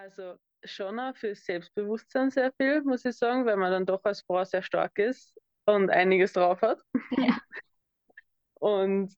[0.00, 4.20] Also schon auch für Selbstbewusstsein sehr viel, muss ich sagen, weil man dann doch als
[4.20, 5.36] Frau sehr stark ist
[5.66, 6.80] und einiges drauf hat.
[7.16, 7.36] Ja.
[8.60, 9.12] Und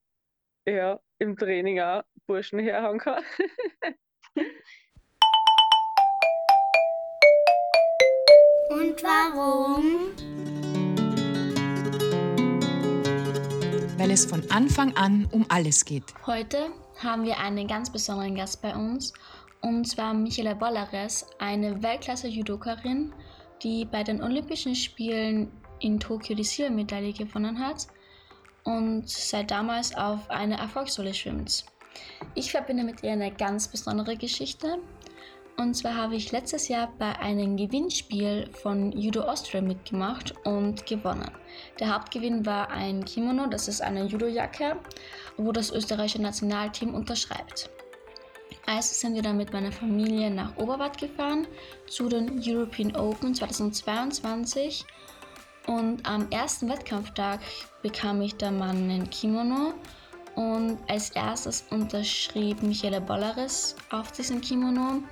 [0.67, 3.23] ja, im Training auch Burschen herhauen kann.
[8.71, 10.15] Und warum?
[13.99, 16.05] Weil es von Anfang an um alles geht.
[16.27, 16.73] Heute
[17.03, 19.13] haben wir einen ganz besonderen Gast bei uns,
[19.63, 23.13] und zwar Michaela Bollares, eine Weltklasse-Judokarin,
[23.63, 27.87] die bei den Olympischen Spielen in Tokio die Silbermedaille gewonnen hat
[28.65, 31.65] und seit damals auf einer Erfolgsrolle schwimmt.
[32.35, 34.79] Ich verbinde mit ihr eine ganz besondere Geschichte.
[35.57, 41.31] Und zwar habe ich letztes Jahr bei einem Gewinnspiel von Judo Austria mitgemacht und gewonnen.
[41.79, 44.77] Der Hauptgewinn war ein Kimono, das ist eine Judojacke,
[45.37, 47.69] wo das österreichische Nationalteam unterschreibt.
[48.73, 51.49] Also sind wir dann mit meiner Familie nach Oberwart gefahren
[51.89, 54.85] zu den European Open 2022
[55.67, 57.41] und am ersten Wettkampftag
[57.83, 59.75] bekam ich dann meinen Kimono
[60.37, 65.03] und als erstes unterschrieb Michaela Bollaris auf diesen Kimono.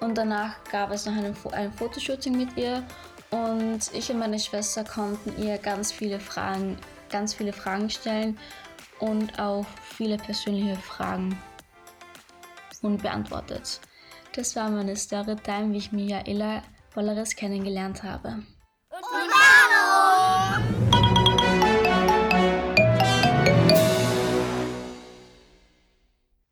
[0.00, 2.82] Und danach gab es noch ein, ein Fotoshooting mit ihr.
[3.30, 6.76] Und ich und meine Schwester konnten ihr ganz viele Fragen,
[7.08, 8.36] ganz viele Fragen stellen
[8.98, 9.64] und auch
[9.96, 11.38] viele persönliche Fragen
[12.86, 13.80] und beantwortet.
[14.34, 16.62] Das war meine Storytime, wie ich Michaela
[16.94, 18.42] Bollaris kennengelernt habe.
[18.90, 19.26] Und?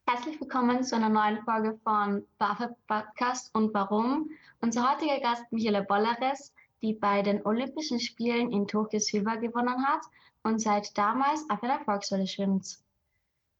[0.06, 4.30] Herzlich willkommen zu einer neuen Folge von BAFA Podcast und warum.
[4.60, 10.02] Unser heutiger Gast Michaela Bollares, die bei den Olympischen Spielen in Tokio Silber gewonnen hat
[10.42, 12.78] und seit damals auf einer Erfolgsrolle schwimmt.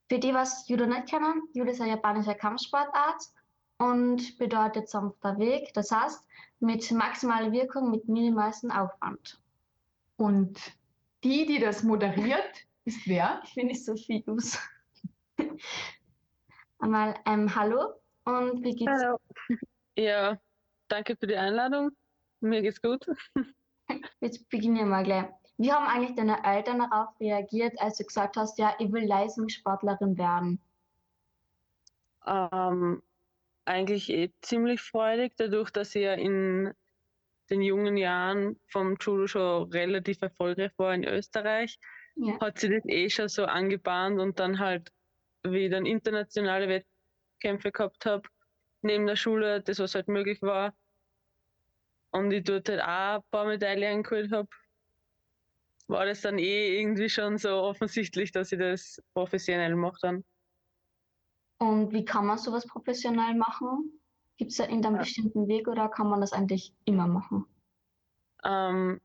[0.07, 3.23] Für die, was Judo nicht kennen, Judo ist eine japanische Kampfsportart
[3.77, 6.23] und bedeutet sanfter Weg, das heißt
[6.59, 9.39] mit maximaler Wirkung, mit minimalstem Aufwand.
[10.17, 10.59] Und
[11.23, 13.41] die, die das moderiert, ist wer?
[13.45, 14.59] Ich bin nicht so fies.
[16.79, 17.95] Einmal ähm, hallo
[18.25, 18.91] und wie geht's?
[18.91, 19.19] Hallo.
[19.97, 20.39] Ja,
[20.87, 21.91] danke für die Einladung.
[22.41, 23.05] Mir geht's gut.
[24.19, 25.25] Jetzt beginnen wir mal gleich.
[25.57, 30.17] Wie haben eigentlich deine Eltern darauf reagiert, als du gesagt hast, ja, ich will Leistungssportlerin
[30.17, 30.59] werden?
[32.25, 33.03] Ähm,
[33.65, 36.73] eigentlich eh ziemlich freudig, dadurch, dass ich ja in
[37.49, 41.79] den jungen Jahren vom Judo schon relativ erfolgreich war in Österreich,
[42.15, 42.39] Ja.
[42.39, 44.91] hat sich das eh schon so angebahnt und dann halt,
[45.43, 48.29] wie ich dann internationale Wettkämpfe gehabt habe,
[48.81, 50.75] neben der Schule, das was halt möglich war,
[52.11, 54.49] und ich dort halt auch ein paar Medaillen geholt habe,
[55.87, 60.25] war das dann eh irgendwie schon so offensichtlich, dass ich das professionell mache dann.
[61.59, 63.99] Und wie kann man sowas professionell machen?
[64.37, 64.99] Gibt es da irgendeinen Ja.
[64.99, 67.45] bestimmten Weg oder kann man das eigentlich immer machen?
[68.43, 69.01] Ähm,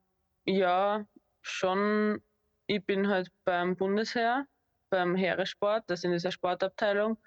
[0.47, 1.07] ja,
[1.43, 2.23] schon.
[2.67, 4.47] Ich bin halt beim Bundesheer,
[4.91, 7.19] beim Heeresport, das ist in dieser Sportabteilung,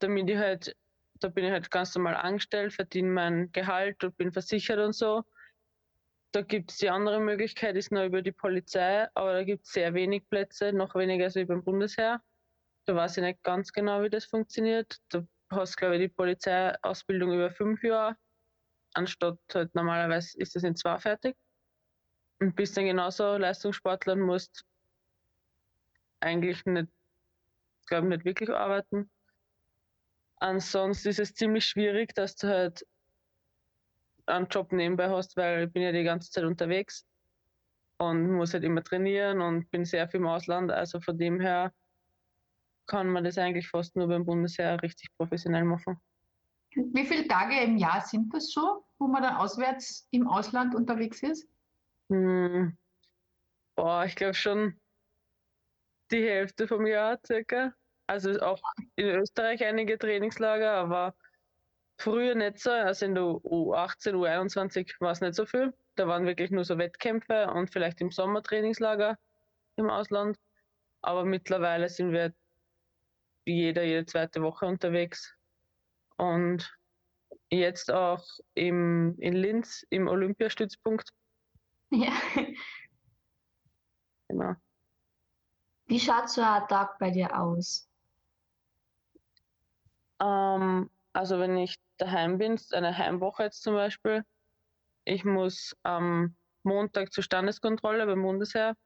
[0.00, 0.76] damit ich halt,
[1.20, 5.24] da bin ich halt ganz normal angestellt, verdiene mein Gehalt und bin versichert und so.
[6.32, 9.72] Da gibt es die andere Möglichkeit, ist nur über die Polizei, aber da gibt es
[9.72, 12.22] sehr wenig Plätze, noch weniger als wie beim Bundesheer.
[12.86, 14.96] Da weiß ich nicht ganz genau, wie das funktioniert.
[15.10, 18.16] Da hast glaube ich, die Polizeiausbildung über fünf Jahre,
[18.94, 21.36] anstatt halt normalerweise ist das in zwei fertig.
[22.40, 24.64] Und bist dann genauso Leistungssportler und musst
[26.20, 26.88] eigentlich nicht,
[27.86, 29.10] glaube nicht wirklich arbeiten.
[30.36, 32.84] Ansonsten ist es ziemlich schwierig, dass du halt
[34.26, 37.06] einen Job nebenbei hast, weil ich bin ja die ganze Zeit unterwegs
[37.98, 40.70] und muss halt immer trainieren und bin sehr viel im Ausland.
[40.70, 41.72] Also von dem her
[42.86, 45.98] kann man das eigentlich fast nur beim Bundesheer richtig professionell machen.
[46.74, 51.22] Wie viele Tage im Jahr sind das so, wo man dann auswärts im Ausland unterwegs
[51.22, 51.48] ist?
[52.08, 52.76] Hm.
[53.76, 54.80] Boah, ich glaube schon
[56.10, 57.74] die Hälfte vom Jahr circa.
[58.06, 58.60] Also auch
[58.96, 61.14] in Österreich einige Trainingslager, aber
[61.96, 62.70] früher nicht so.
[62.70, 65.74] Also in der U18, U21 war es nicht so viel.
[65.96, 69.18] Da waren wirklich nur so Wettkämpfe und vielleicht im Sommer Trainingslager
[69.76, 70.38] im Ausland.
[71.02, 72.32] Aber mittlerweile sind wir
[73.44, 75.34] jeder, jede zweite Woche unterwegs.
[76.16, 76.76] Und
[77.50, 78.24] jetzt auch
[78.54, 81.10] im, in Linz im Olympiastützpunkt.
[81.90, 82.12] Ja.
[84.28, 84.54] Genau.
[85.84, 87.86] Wie schaut so ein Tag bei dir aus?
[90.22, 94.24] Ähm, also wenn ich daheim bin, eine Heimwoche jetzt zum Beispiel,
[95.04, 98.76] ich muss am Montag zur Standeskontrolle beim Bundesheer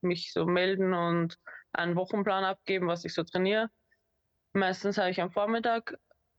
[0.00, 1.36] mich so melden und
[1.72, 3.68] einen Wochenplan abgeben, was ich so trainiere.
[4.52, 5.94] Meistens habe ich am Vormittag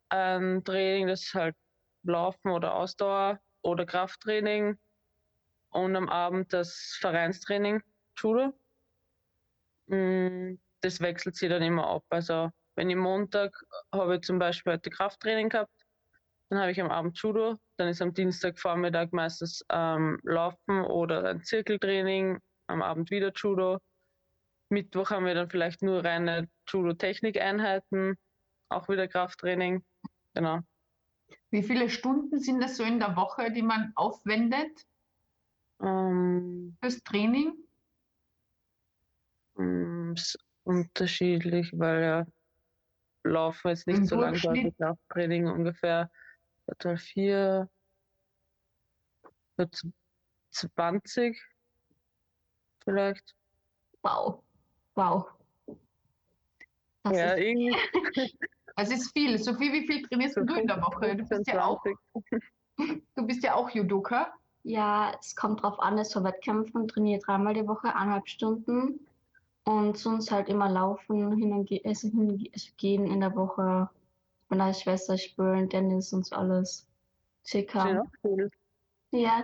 [0.10, 1.56] ein Training, das ist halt
[2.04, 4.80] Laufen oder Ausdauer oder Krafttraining
[5.70, 7.82] und am Abend das Vereinstraining,
[8.18, 8.54] Judo.
[9.88, 12.06] Mm, Das wechselt sich dann immer ab.
[12.10, 13.62] Also wenn ich Montag
[13.94, 15.86] habe ich zum Beispiel heute Krafttraining gehabt,
[16.50, 21.44] dann habe ich am Abend Judo, dann ist am Dienstagvormittag meistens ähm, Laufen oder ein
[21.44, 23.80] Zirkeltraining, am Abend wieder Judo.
[24.70, 28.16] Mittwoch haben wir dann vielleicht nur reine Judo-Technikeinheiten,
[28.70, 29.84] auch wieder Krafttraining.
[30.34, 30.60] Genau.
[31.52, 34.86] Wie viele Stunden sind das so in der Woche, die man aufwendet
[35.82, 37.58] Ähm, fürs Training?
[39.58, 42.26] mm, ist unterschiedlich, weil ja
[43.24, 44.78] Laufen jetzt nicht Im so lang dauert wie Durchschnitt?
[44.78, 46.10] Krafttraining, ungefähr
[46.68, 47.70] total vier,
[49.58, 49.92] so z-
[50.52, 51.42] 20
[52.84, 53.36] vielleicht.
[54.04, 54.44] Wow.
[54.96, 55.28] Wow.
[57.04, 57.76] Das ja, ist, irgendwie
[58.76, 59.38] Das ist viel.
[59.38, 61.16] Sophie, wie viel trainierst so du in der Woche?
[61.16, 61.98] Du 15, bist ja auch, 20.
[63.16, 64.34] du bist ja auch Judoka.
[64.64, 69.06] ja, es kommt drauf an, es für Wettkämpfen trainiere dreimal die Woche, eineinhalb Stunden.
[69.66, 73.90] Und sonst halt immer laufen, hin und ge also hin also gehen in der Woche.
[74.50, 76.88] Mit meiner Schwester spielen, Tennis und so alles.
[77.46, 78.02] Circa.
[78.02, 78.50] auch cool,
[79.12, 79.44] Ja.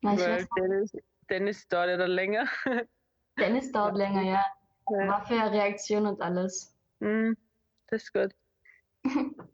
[0.00, 0.92] Meine weil Schwester, Tennis,
[1.28, 2.46] Tennis dauert ja dann länger.
[3.36, 4.44] Tennis dauert länger, ja.
[4.90, 5.20] Ja.
[5.22, 6.76] Für Reaktion und alles.
[7.00, 7.32] Mm,
[7.88, 8.34] Das ist gut.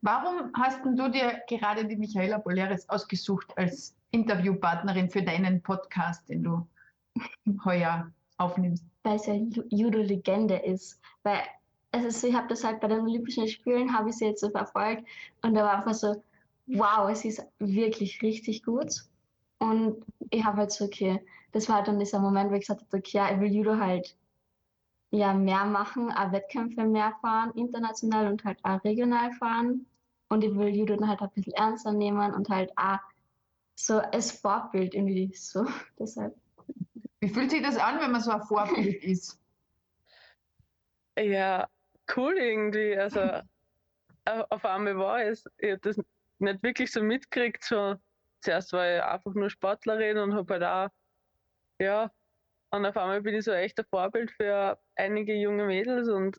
[0.00, 6.28] Warum hast denn du dir gerade die Michaela Boleris ausgesucht als Interviewpartnerin für deinen Podcast,
[6.28, 6.66] den du
[7.64, 8.84] heuer aufnimmst?
[9.02, 11.00] weil es ja Ju- Judo-Legende ist.
[11.22, 11.40] Weil
[11.92, 15.06] es ich habe das halt bei den Olympischen Spielen, habe ich sie jetzt so verfolgt
[15.42, 16.22] und da war einfach so,
[16.66, 18.92] wow, es ist wirklich richtig gut.
[19.58, 21.20] Und ich habe halt so, okay,
[21.52, 23.76] das war halt dann dieser Moment, wo ich gesagt habe, okay, ja, ich will Judo
[23.78, 24.16] halt
[25.10, 29.86] ja mehr machen, auch Wettkämpfe mehr fahren, international und halt auch regional fahren.
[30.28, 32.98] Und ich will Judo dann halt ein bisschen ernster nehmen und halt auch
[33.76, 35.66] so als Vorbild irgendwie so.
[35.98, 36.36] Deshalb.
[37.20, 39.40] Wie fühlt sich das an, wenn man so ein Vorbild ist?
[41.18, 41.68] Ja,
[42.16, 42.96] cool irgendwie.
[42.96, 43.20] Also
[44.26, 45.44] au- auf einmal war es.
[45.58, 45.96] Ich habe das
[46.38, 47.64] nicht wirklich so mitgekriegt.
[47.64, 47.96] So,
[48.40, 50.94] zuerst war ich einfach nur Sportlerin und habe halt auch,
[51.80, 52.10] ja,
[52.70, 56.38] und auf einmal bin ich so echt ein Vorbild für einige junge Mädels und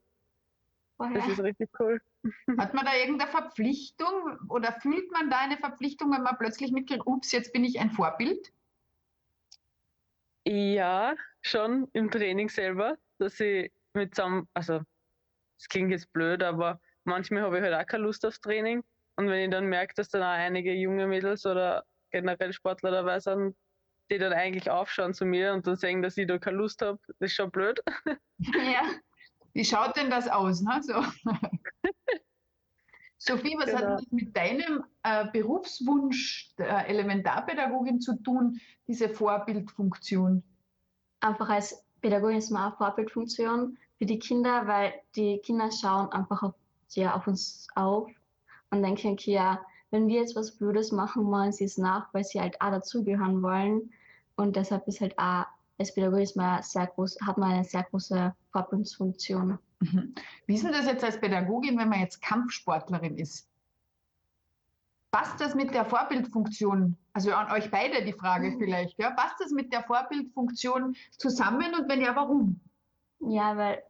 [1.14, 1.28] das Vorher.
[1.28, 2.02] ist richtig cool.
[2.58, 7.06] Hat man da irgendeine Verpflichtung oder fühlt man da eine Verpflichtung, wenn man plötzlich mitkriegt,
[7.06, 8.54] ups, jetzt bin ich ein Vorbild?
[10.52, 11.14] Ja,
[11.44, 14.82] schon im Training selber, dass ich mit zusammen, also
[15.60, 18.84] es klingt jetzt blöd, aber manchmal habe ich halt auch keine Lust aufs Training.
[19.16, 23.20] Und wenn ich dann merke, dass dann auch einige junge Mädels oder generell Sportler dabei
[23.20, 23.56] sind,
[24.10, 26.98] die dann eigentlich aufschauen zu mir und dann sagen, dass ich da keine Lust habe,
[27.20, 27.80] das ist schon blöd.
[28.40, 28.82] Ja.
[29.54, 30.62] Wie schaut denn das aus?
[30.62, 30.82] Ne?
[30.82, 31.04] So.
[33.20, 33.96] Sophie, was hat Genau.
[33.98, 40.44] das mit deinem äh, Berufswunsch der Elementarpädagogin zu tun, diese Vorbildfunktion?
[41.22, 46.44] einfach als Pädagogin ist man auch Vorbildfunktion für die Kinder, weil die Kinder schauen einfach
[46.44, 46.54] auf,
[46.92, 48.10] ja, auf uns auf
[48.72, 49.60] und denken, okay, ja,
[49.92, 53.42] wenn wir jetzt was Blödes machen, wollen sie es nach, weil sie halt auch dazugehören
[53.42, 53.92] wollen.
[54.38, 55.46] Und deshalb ist halt auch,
[55.78, 59.58] als Pädagogin ist man sehr groß, hat man eine sehr große Vorbildfunktion.
[59.80, 60.14] Mhm.
[60.46, 63.48] Wie ist denn das jetzt als Pädagogin, wenn man jetzt Kampfsportlerin ist?
[65.12, 69.10] Passt das mit der Vorbildfunktion, also an euch beide die Frage vielleicht, ja?
[69.12, 72.60] passt das mit der Vorbildfunktion zusammen und wenn ja, warum?
[73.20, 73.82] Ja, weil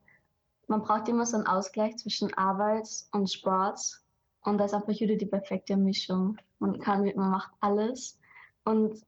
[0.68, 4.02] man braucht immer so einen Ausgleich zwischen Arbeit und Sport.
[4.44, 6.38] Und da ist einfach Judo die perfekte Mischung.
[6.60, 8.18] Man kann, man macht alles.
[8.63, 9.04] Und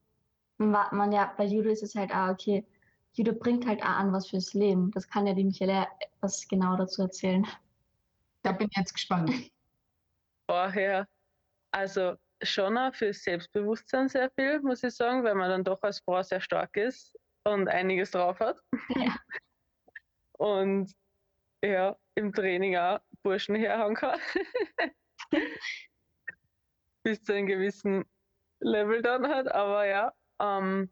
[0.57, 2.65] man, man ja, bei Judo ist es halt auch, okay,
[3.13, 4.91] Judo bringt halt auch an was fürs Leben.
[4.91, 7.45] Das kann ja die Michaela etwas genau dazu erzählen.
[8.43, 9.29] Da bin ich jetzt gespannt.
[10.49, 11.07] Vorher,
[11.71, 15.99] also schon auch für Selbstbewusstsein sehr viel, muss ich sagen, weil man dann doch als
[15.99, 18.59] Frau sehr stark ist und einiges drauf hat.
[18.89, 19.15] Ja.
[20.37, 20.91] Und
[21.63, 24.19] ja, im Training auch Burschen herhauen kann.
[27.03, 28.05] Bis zu einem gewissen
[28.59, 29.51] Level dann halt.
[29.51, 30.89] Aber ja, ähm,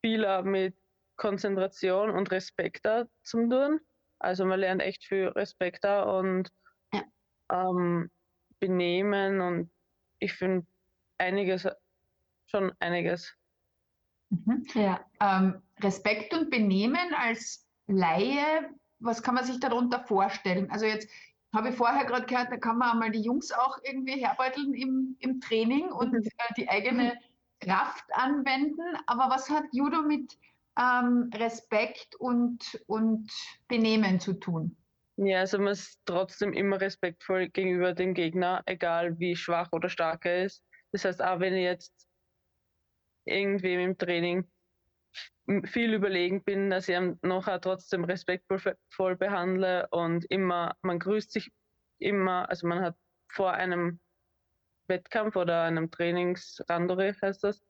[0.00, 0.74] viel auch mit
[1.16, 3.80] Konzentration und Respekt da zum tun.
[4.18, 6.50] Also man lernt echt viel Respekt da und
[6.92, 7.02] Ja.
[7.50, 8.10] ähm,
[8.60, 9.70] Benehmen und
[10.18, 10.66] ich finde
[11.18, 11.68] einiges,
[12.46, 13.34] schon einiges.
[14.30, 14.64] Mhm.
[14.74, 20.70] Ja, Ähm, Respekt und Benehmen als Laie, was kann man sich darunter vorstellen?
[20.70, 21.08] Also jetzt
[21.54, 25.16] habe ich vorher gerade gehört, da kann man einmal die Jungs auch irgendwie herbeuteln im,
[25.20, 26.24] im Training und Mhm.
[26.24, 27.18] äh, die eigene
[27.60, 28.96] Kraft anwenden.
[29.06, 30.36] Aber was hat Judo mit
[30.78, 33.30] ähm, Respekt und, und
[33.68, 34.76] Benehmen zu tun?
[35.16, 40.24] Ja, also man ist trotzdem immer respektvoll gegenüber dem Gegner, egal wie schwach oder stark
[40.24, 40.64] er ist.
[40.92, 42.08] Das heißt, auch wenn ich jetzt
[43.24, 44.50] irgendwem im Training
[45.64, 51.52] viel überlegen bin, dass ich ihn nachher trotzdem respektvoll behandle und immer, man grüßt sich
[51.98, 52.96] immer, also man hat
[53.28, 54.00] vor einem
[54.88, 57.64] Wettkampf oder einem Trainingsrandore heißt das,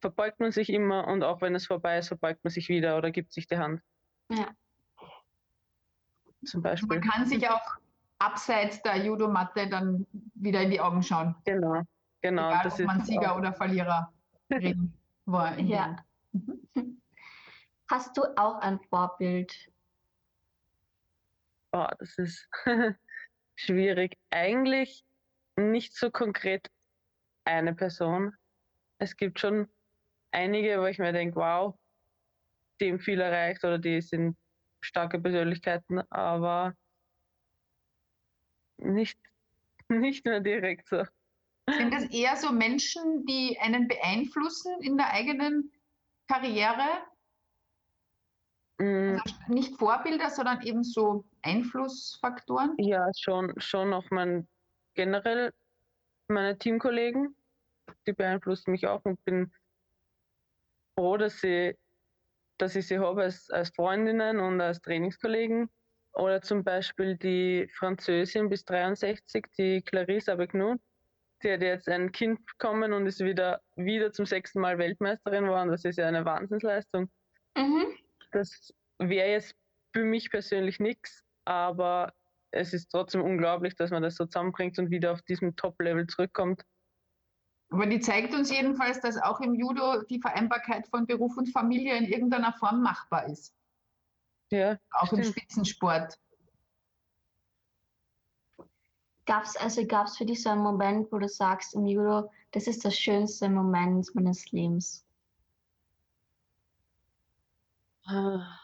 [0.00, 3.10] verbeugt man sich immer und auch wenn es vorbei ist, verbeugt man sich wieder oder
[3.10, 3.82] gibt sich die Hand.
[4.30, 4.48] Ja.
[6.44, 6.88] Zum Beispiel.
[6.88, 7.76] man kann sich auch
[8.18, 11.34] abseits der Judomatte dann wieder in die Augen schauen.
[11.44, 11.82] Genau,
[12.20, 12.48] genau.
[12.48, 14.06] Egal, das ob ist man Sieger auch- oder Verliererin
[15.24, 15.58] war.
[15.58, 15.96] Ja.
[17.90, 19.70] Hast du auch ein Vorbild?
[21.72, 22.48] Oh, das ist
[23.56, 24.18] schwierig.
[24.30, 25.04] Eigentlich
[25.56, 26.70] nicht so konkret
[27.44, 28.34] eine Person.
[28.98, 29.68] Es gibt schon
[30.30, 31.74] einige, wo ich mir denke, wow,
[32.80, 34.36] die haben viel erreicht oder die sind
[34.80, 36.74] starke Persönlichkeiten, aber
[38.78, 39.18] nicht,
[39.88, 41.04] nicht mehr direkt so.
[41.70, 45.70] Sind das eher so Menschen, die einen beeinflussen in der eigenen
[46.26, 47.02] Karriere?
[48.78, 52.74] Mm, Also nicht Vorbilder, sondern eben so Einflussfaktoren?
[52.78, 54.48] Ja, schon, schon auch mein
[54.94, 55.52] generell
[56.28, 57.36] meine Teamkollegen,
[58.06, 59.52] die beeinflussen mich auch und bin
[60.98, 61.76] dass sie,
[62.58, 65.68] dass ich sie habe als, als Freundinnen und als Trainingskollegen.
[66.12, 70.76] Oder zum Beispiel die Französin bis 63, die Clarisse Abegnou,
[71.42, 75.70] die hat jetzt ein Kind bekommen und ist wieder, wieder zum sechsten Mal Weltmeisterin geworden.
[75.70, 77.08] Das ist ja eine Wahnsinnsleistung.
[77.56, 77.86] Mhm.
[78.32, 79.54] Das wäre jetzt
[79.94, 82.12] für mich persönlich nichts, aber
[82.50, 86.62] es ist trotzdem unglaublich, dass man das so zusammenbringt und wieder auf diesem Top-Level zurückkommt.
[87.70, 91.96] Aber die zeigt uns jedenfalls, dass auch im Judo die Vereinbarkeit von Beruf und Familie
[91.96, 93.54] in irgendeiner Form machbar ist.
[94.50, 95.36] Ja, Auch im Stimmt.
[95.36, 96.18] Spitzensport.
[99.26, 102.66] Gab es also gab's für dich so einen Moment, wo du sagst im Judo, das
[102.66, 105.04] ist der schönste Moment meines Lebens?
[108.06, 108.58] Ah,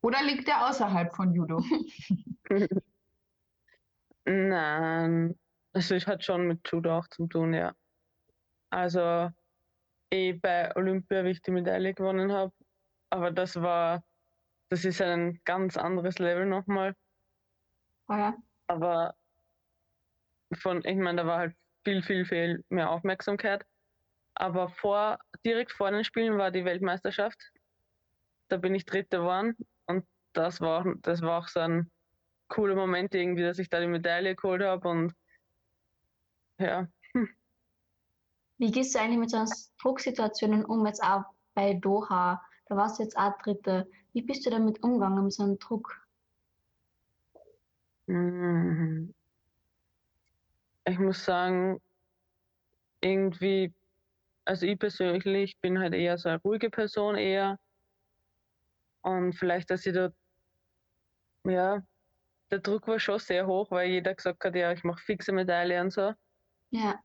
[0.00, 1.62] Oder liegt er außerhalb von Judo?
[4.24, 5.38] Nein,
[5.72, 7.72] also es hat schon mit Judo auch zu tun, ja.
[8.72, 9.30] Also
[10.10, 12.52] eh bei Olympia, wie ich die Medaille gewonnen habe,
[13.10, 14.02] aber das war,
[14.70, 16.94] das ist ein ganz anderes Level nochmal.
[18.08, 18.36] Oh ja.
[18.68, 19.14] Aber
[20.54, 23.66] von, ich meine, da war halt viel, viel, viel mehr Aufmerksamkeit.
[24.34, 27.38] Aber vor, direkt vor den Spielen war die Weltmeisterschaft.
[28.48, 29.54] Da bin ich Dritte geworden
[29.86, 31.90] und das war, auch- das war auch so ein
[32.48, 35.12] cooler Moment irgendwie, dass ich da die Medaille geholt habe und
[36.58, 36.88] ja,
[38.62, 39.44] Wie gehst du eigentlich mit so
[39.80, 42.40] Drucksituationen um, jetzt auch bei Doha?
[42.66, 43.90] Da warst du jetzt auch Dritte.
[44.12, 46.00] Wie bist du damit umgegangen mit so einem Druck?
[48.06, 49.12] mm,
[50.84, 51.80] ich muss sagen,
[53.00, 53.74] irgendwie,
[54.44, 57.58] also ich persönlich bin halt eher so eine ruhige Person eher.
[59.00, 60.12] Und vielleicht, dass ich da,
[61.48, 61.82] ja,
[62.52, 65.80] der Druck war schon sehr hoch, weil jeder gesagt hat, ja, ich mache fixe Medaille
[65.80, 66.12] und so.
[66.70, 67.02] Ja.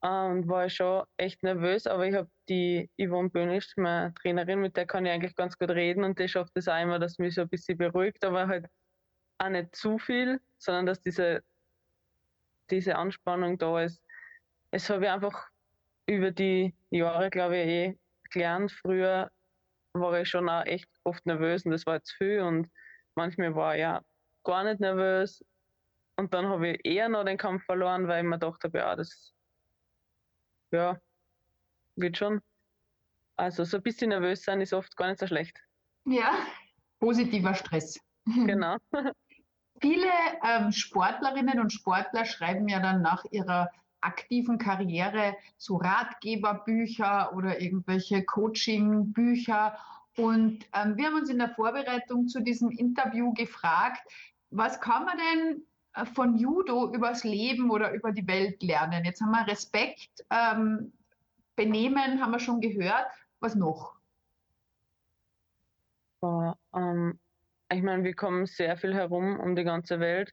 [0.00, 4.76] Und war ich schon echt nervös, aber ich habe die Yvonne Bönisch, meine Trainerin, mit
[4.76, 7.34] der kann ich eigentlich ganz gut reden und die schafft es auch immer, dass mich
[7.34, 8.66] so ein bisschen beruhigt, aber halt
[9.38, 11.42] auch nicht zu viel, sondern dass diese,
[12.70, 14.02] diese Anspannung da ist.
[14.70, 15.48] Es habe ich einfach
[16.06, 17.98] über die Jahre, glaube ich, eh
[18.30, 18.72] gelernt.
[18.72, 19.30] Früher
[19.94, 22.70] war ich schon auch echt oft nervös und das war zu viel und
[23.14, 24.02] manchmal war ich ja
[24.44, 25.42] gar nicht nervös
[26.16, 28.96] und dann habe ich eher noch den Kampf verloren, weil ich mir gedacht habe, ja,
[28.96, 29.32] das
[30.70, 30.98] ja,
[31.96, 32.40] geht schon.
[33.36, 35.58] Also so ein bisschen nervös sein ist oft gar nicht so schlecht.
[36.04, 36.32] Ja.
[36.98, 38.00] Positiver Stress.
[38.24, 38.76] Genau.
[39.80, 40.08] Viele
[40.42, 43.70] ähm, Sportlerinnen und Sportler schreiben ja dann nach ihrer
[44.00, 49.76] aktiven Karriere so Ratgeberbücher oder irgendwelche Coaching-Bücher.
[50.16, 54.00] Und ähm, wir haben uns in der Vorbereitung zu diesem Interview gefragt,
[54.50, 55.66] was kann man denn
[56.04, 59.04] von Judo übers Leben oder über die Welt lernen?
[59.04, 60.92] Jetzt haben wir Respekt, ähm,
[61.54, 63.06] Benehmen haben wir schon gehört.
[63.40, 63.96] Was noch?
[66.20, 67.18] Aber, ähm,
[67.72, 70.32] ich meine, wir kommen sehr viel herum um die ganze Welt,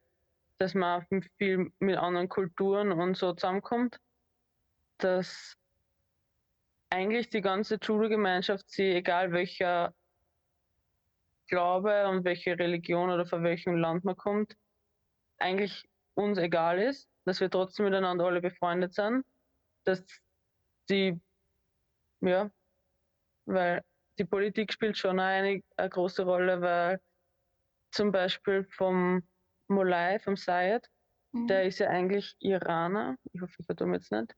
[0.57, 1.05] dass man
[1.37, 3.99] viel mit anderen Kulturen und so zusammenkommt,
[4.97, 5.55] dass
[6.89, 9.93] eigentlich die ganze Judo-Gemeinschaft egal welcher
[11.47, 14.55] Glaube und welche Religion oder von welchem Land man kommt,
[15.39, 15.85] eigentlich
[16.15, 19.25] uns egal ist, dass wir trotzdem miteinander alle befreundet sind,
[19.85, 20.03] dass
[20.89, 21.19] die,
[22.21, 22.51] ja,
[23.45, 23.83] weil
[24.19, 26.99] die Politik spielt schon eine, eine große Rolle, weil
[27.91, 29.23] zum Beispiel vom
[29.67, 30.87] Molai, vom Sayed.
[31.31, 31.47] Mhm.
[31.47, 33.17] Der ist ja eigentlich Iraner.
[33.31, 34.33] Ich hoffe, ich vertue jetzt nicht.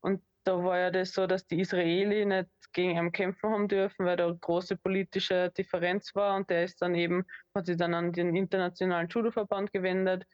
[0.00, 4.06] Und da war ja das so, dass die Israeli nicht gegen ihn kämpfen haben dürfen,
[4.06, 6.36] weil da eine große politische Differenz war.
[6.36, 10.24] Und der ist dann eben, hat sich dann an den internationalen Judo-Verband gewendet,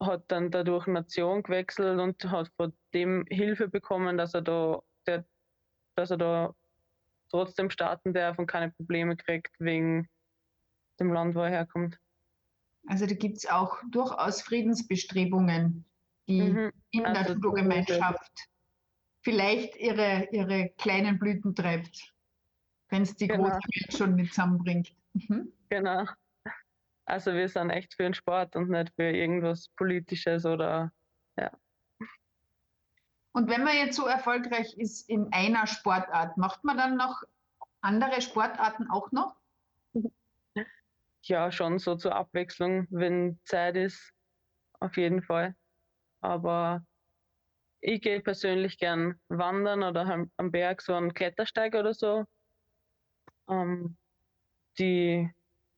[0.00, 5.24] hat dann dadurch Nation gewechselt und hat von dem Hilfe bekommen, dass er da, der,
[5.96, 6.54] dass er da
[7.30, 10.08] trotzdem starten darf und keine Probleme kriegt wegen
[11.00, 11.98] dem Land, wo er herkommt.
[12.88, 15.84] Also da gibt es auch durchaus Friedensbestrebungen,
[16.28, 16.72] die Mhm.
[16.90, 18.48] in der Also, Judo-Gemeinschaft
[19.22, 22.14] vielleicht ihre, ihre kleinen Blüten treibt,
[22.88, 23.44] wenn es die Genau.
[23.44, 24.94] große Welt schon mit zusammenbringt.
[25.14, 25.52] Mhm.
[25.70, 26.06] Genau.
[27.04, 30.92] Also wir sind echt für den Sport und nicht für irgendwas Politisches oder
[33.32, 37.22] Und wenn man jetzt so erfolgreich ist in einer Sportart, macht man dann noch
[37.80, 39.36] andere Sportarten auch noch?
[41.24, 44.12] ja schon so zur Abwechslung, wenn Zeit ist,
[44.80, 45.56] auf jeden Fall.
[46.20, 46.84] Aber
[47.82, 52.24] ich gehe persönlich gern wandern oder am Berg so einen Klettersteig oder so.
[53.48, 53.96] Ähm,
[54.78, 55.28] die,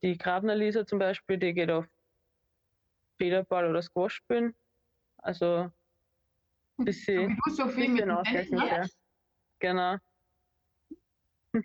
[0.03, 1.87] die Grabner Lisa zum Beispiel, die geht auf
[3.17, 4.55] Federball oder Squash spielen.
[5.17, 5.71] Also
[6.77, 8.99] So bisschen, Sophie, mit bisschen dem Tennis ausgleichend, machst?
[9.63, 9.99] ja.
[11.51, 11.63] Genau.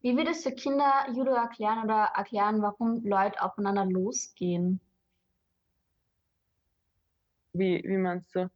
[0.00, 4.80] Wie würdest du Kinder Judo erklären oder erklären, warum Leute aufeinander losgehen?
[7.52, 8.48] Wie, wie meinst du?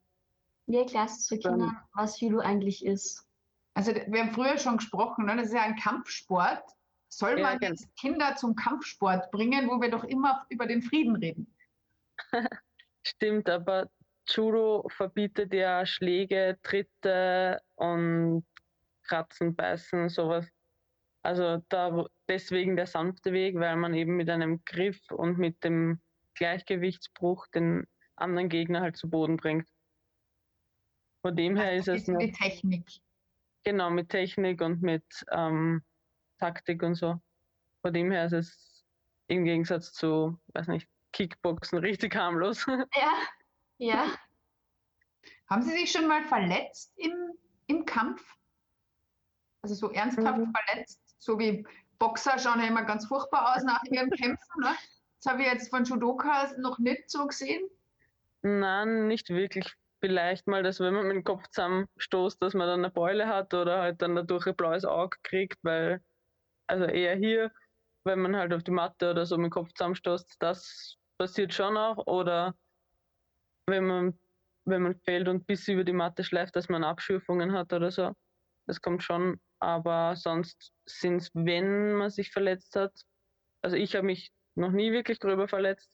[0.66, 1.40] Wie erklärst du Ähm.
[1.40, 3.26] Kindern, was Judo eigentlich ist?
[3.74, 5.36] Also wir haben früher schon gesprochen, ne?
[5.36, 6.62] das ist ja ein Kampfsport.
[7.08, 7.72] Soll Ja, man genau.
[7.72, 11.54] jetzt Kinder zum Kampfsport bringen, wo wir doch immer über den Frieden reden?
[13.06, 13.90] Stimmt, aber
[14.28, 18.46] Judo verbietet ja Schläge, Tritte und
[19.02, 20.46] Kratzen, Beißen, sowas.
[21.22, 26.00] Also da deswegen der sanfte Weg, weil man eben mit einem Griff und mit dem
[26.34, 29.68] Gleichgewichtsbruch den anderen Gegner halt zu Boden bringt.
[31.22, 32.84] Von dem her ist es ist noch die Technik.
[33.64, 35.82] genau mit Technik und mit ähm,
[36.38, 37.20] Taktik und so.
[37.80, 38.84] Von dem her ist es
[39.28, 42.66] im Gegensatz zu, weiß nicht, Kickboxen richtig harmlos.
[42.66, 43.12] Ja,
[43.78, 44.06] ja.
[45.48, 47.14] Haben Sie sich schon mal verletzt im,
[47.66, 48.24] im Kampf?
[49.62, 50.52] Also so ernsthaft Mhm.
[50.52, 51.00] verletzt?
[51.18, 51.64] So wie
[51.98, 54.60] Boxer schauen ja immer ganz furchtbar aus nach ihren Kämpfen.
[54.60, 54.74] Ne?
[55.22, 57.62] Das habe ich jetzt von Judokas noch nicht so gesehen.
[58.42, 59.72] Nein, nicht wirklich.
[60.04, 63.54] Vielleicht mal, dass wenn man mit dem Kopf zusammenstoßt, dass man dann eine Beule hat
[63.54, 66.02] oder halt dann dadurch ein blaues Auge kriegt, weil,
[66.66, 67.52] also eher hier,
[68.04, 71.76] wenn man halt auf die Matte oder so mit dem Kopf zusammenstoßt, das passiert schon
[71.76, 72.04] auch.
[72.08, 72.56] Oder
[73.68, 74.18] wenn man,
[74.64, 78.12] wenn man fällt und bis über die Matte schleift, dass man Abschürfungen hat oder so.
[78.66, 79.40] Das kommt schon.
[79.60, 82.92] Aber sonst sind es, wenn man sich verletzt hat,
[83.62, 85.88] also ich habe mich noch nie wirklich drüber verletzt,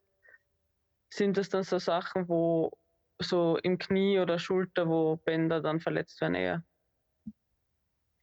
[1.13, 2.71] sind das dann so Sachen, wo
[3.19, 6.65] so im Knie oder Schulter, wo Bänder dann verletzt werden eher.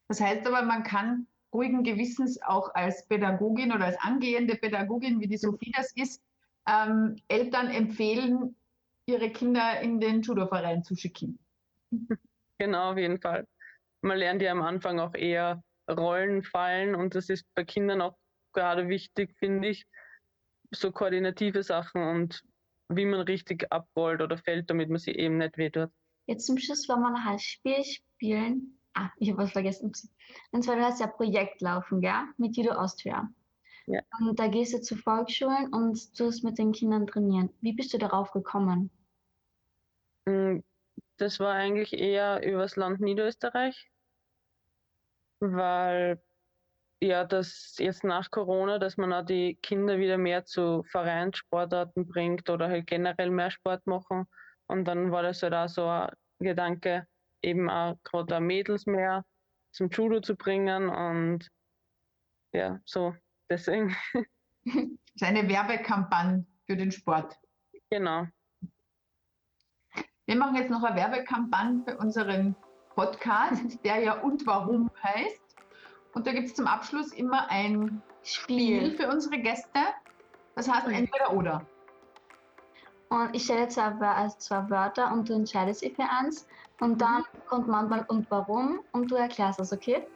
[0.07, 5.27] Das heißt aber, man kann ruhigen Gewissens auch als Pädagogin oder als angehende Pädagogin, wie
[5.27, 6.21] die Sophie das ist,
[6.67, 8.55] ähm, Eltern empfehlen,
[9.05, 11.39] ihre Kinder in den Judo-Verein zu schicken.
[12.57, 13.45] Genau, auf jeden Fall.
[13.99, 18.15] Man lernt ja am Anfang auch eher Rollen fallen und das ist bei Kindern auch
[18.53, 19.85] gerade wichtig, finde ich,
[20.71, 22.45] so koordinative Sachen und
[22.89, 25.91] wie man richtig abrollt oder fällt, damit man sich eben nicht wehtut.
[26.27, 28.79] Jetzt zum Schluss wollen wir noch ein Spiel spielen.
[28.93, 29.91] Ah, ich habe was vergessen.
[30.51, 32.23] Und zwar, du hast ja Projekt laufen, gell?
[32.37, 33.29] Mit Judo Austria.
[33.87, 34.01] Ja.
[34.19, 37.49] Und da gehst du zu Volksschulen und tust mit den Kindern trainieren.
[37.61, 38.89] Wie bist du darauf gekommen?
[40.25, 40.59] Mm,
[41.17, 43.91] Das war eigentlich eher übers Land Niederösterreich,
[45.39, 46.21] weil
[47.05, 52.49] ja, das jetzt nach Corona, dass man auch die Kinder wieder mehr zu Vereinssportarten bringt
[52.49, 54.25] oder halt generell mehr Sport machen.
[54.67, 57.07] Und dann war das halt auch so ein Gedanke,
[57.41, 59.23] eben auch gerade Mädels mehr
[59.71, 61.47] zum Judo zu bringen und
[62.53, 63.13] ja, so
[63.49, 63.95] deswegen,
[64.65, 64.75] Das
[65.15, 67.37] ist eine Werbekampagne für den Sport.
[67.89, 68.27] genau.
[70.25, 72.55] Wir machen jetzt noch eine Werbekampagne für unseren
[72.95, 75.44] Podcast, der ja Und Warum heißt.
[76.15, 79.79] Und da gibt es zum Abschluss immer ein Spiel für unsere Gäste.
[80.55, 81.61] Das heißt entweder oder.
[83.09, 86.47] Und ich stelle zwei, also zwei Wörter und du entscheidest dich für eins.
[86.79, 90.07] Und dann kommt manchmal und warum und du erklärst es, okay?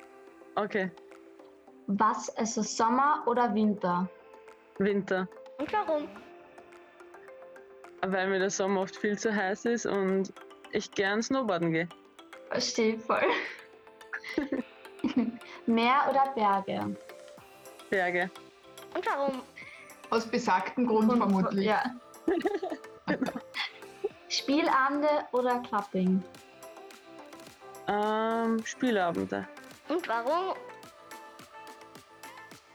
[0.55, 0.89] Okay,
[1.88, 4.09] Was ist es Sommer oder Winter?
[4.77, 5.27] Winter.
[5.57, 6.07] Und warum?
[8.05, 10.33] Weil mir der Sommer oft viel zu heiß ist und
[10.71, 11.89] ich gern Snowboarden gehe.
[12.49, 13.23] Verstehe ich voll.
[15.69, 16.95] Meer oder Berge?
[17.91, 18.32] Berge.
[18.95, 19.43] Und warum?
[20.10, 21.65] Aus besagtem Grund Und- vermutlich.
[21.67, 21.84] Ja.
[24.29, 26.23] Spielabende oder Clubbing?
[27.88, 29.47] Ähm, Spielabende.
[29.89, 30.55] Und warum?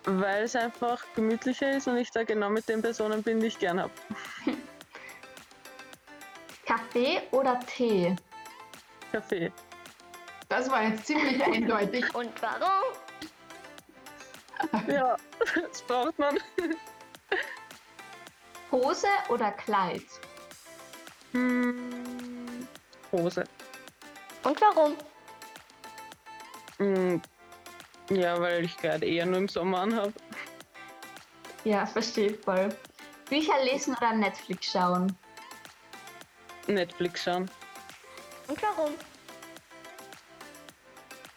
[0.05, 3.59] Weil es einfach gemütlicher ist und ich da genau mit den Personen bin, die ich
[3.59, 3.93] gern habe.
[6.65, 8.15] Kaffee oder Tee?
[9.11, 9.51] Kaffee.
[10.57, 12.15] Das war jetzt ziemlich eindeutig.
[12.15, 12.95] Und warum?
[14.87, 15.17] Ja,
[15.69, 16.39] das braucht man.
[18.71, 20.05] Hose oder Kleid?
[21.33, 22.69] Hm,
[23.11, 23.43] Hose.
[24.45, 24.97] Und warum?
[26.79, 27.21] Hm,
[28.11, 30.13] ja, weil ich gerade eher nur im Sommer anhabe.
[31.65, 32.69] Ja, verstehe voll.
[33.29, 35.19] Bücher lesen oder Netflix schauen?
[36.69, 37.51] Netflix schauen.
[38.47, 38.95] Und warum?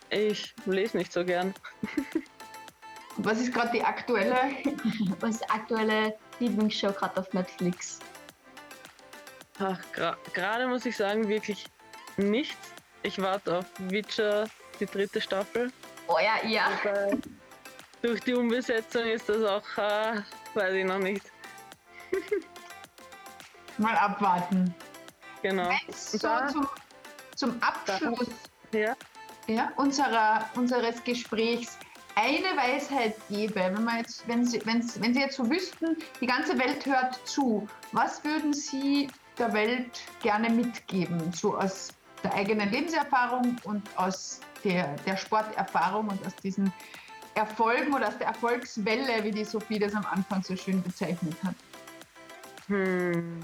[0.09, 1.53] Ich lese nicht so gern.
[3.17, 4.35] Was ist gerade die aktuelle?
[5.19, 7.99] Was ist die aktuelle Lieblingsshow gerade auf Netflix?
[9.59, 11.65] Ach, gra- gerade muss ich sagen, wirklich
[12.17, 12.57] nichts.
[13.03, 14.47] Ich warte auf Witcher,
[14.79, 15.71] die dritte Staffel.
[16.07, 16.67] Oh ja, ja.
[16.83, 17.17] Aber
[18.01, 20.21] durch die Umbesetzung ist das auch, äh,
[20.53, 21.23] weiß ich noch nicht.
[23.77, 24.73] Mal abwarten.
[25.41, 25.71] Genau.
[25.91, 26.67] So Da- zum,
[27.35, 28.27] zum Abschluss
[28.71, 28.95] Ja,
[29.47, 31.77] ja, unserer, unseres Gesprächs
[32.15, 36.25] eine Weisheit gäbe, wenn, man jetzt, wenn, Sie, wenn, wenn Sie jetzt so wüssten, die
[36.25, 39.07] ganze Welt hört zu, was würden Sie
[39.37, 41.89] der Welt gerne mitgeben, so aus
[42.23, 46.73] der eigenen Lebenserfahrung und aus der, der Sporterfahrung und aus diesen
[47.35, 51.55] Erfolgen oder aus der Erfolgswelle, wie die Sophie das am Anfang so schön bezeichnet hat?
[52.67, 53.43] Hm.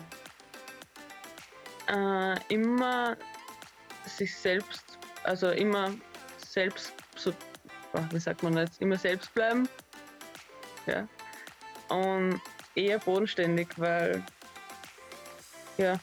[1.87, 3.15] Äh, immer
[4.05, 4.92] sich selbst,
[5.23, 5.91] also immer
[6.37, 7.33] selbst, so,
[8.11, 9.67] wie sagt man jetzt, immer selbst bleiben.
[10.85, 11.07] Ja.
[11.89, 12.41] Und
[12.75, 14.23] eher bodenständig, weil,
[15.77, 15.99] ja,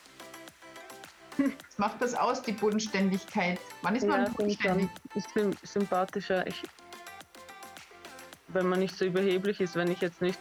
[1.39, 3.59] Was macht das aus, die Bodenständigkeit?
[3.83, 4.89] Wann ist ja man bin bodenständig?
[5.15, 6.47] ich bin sympathischer.
[6.47, 6.63] Ich,
[8.49, 10.39] wenn man nicht so überheblich ist, wenn ich jetzt nicht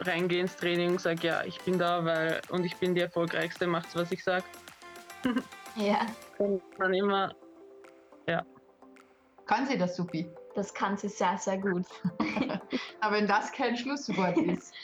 [0.00, 3.66] reingehe ins Training und sage, ja, ich bin da, weil und ich bin die erfolgreichste,
[3.66, 4.44] macht's, was ich sage.
[5.74, 6.06] Ja,
[6.38, 7.34] Und dann immer,
[9.46, 10.28] Kann sie das, Sophie?
[10.56, 11.86] das kann sie sehr, sehr gut.
[13.00, 14.74] Aber wenn das kein Schlusswort ist,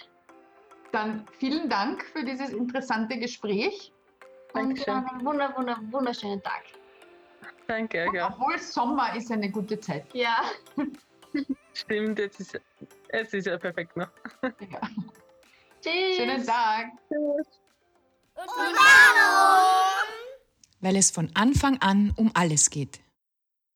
[0.92, 3.92] dann vielen Dank für dieses interessante Gespräch.
[4.52, 4.94] Und Dankeschön.
[4.94, 6.62] einen wunder, wunder, wunderschönen Tag.
[7.66, 8.28] danke, ja.
[8.28, 10.04] Obwohl Sommer ist eine gute Zeit.
[10.12, 10.42] Ja.
[11.72, 12.60] Stimmt, jetzt ist,
[13.10, 14.08] jetzt ist ja perfekt noch.
[14.42, 14.80] Ja.
[15.80, 16.16] Tschüss.
[16.16, 16.88] Schönen Tag.
[17.08, 17.46] Und
[18.36, 20.06] warum?
[20.80, 23.01] Weil es von Anfang an um alles geht.